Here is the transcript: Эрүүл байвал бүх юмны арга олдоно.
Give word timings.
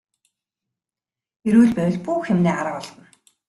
Эрүүл 1.47 1.71
байвал 1.77 1.99
бүх 2.05 2.23
юмны 2.33 2.51
арга 2.59 2.73
олдоно. 2.79 3.07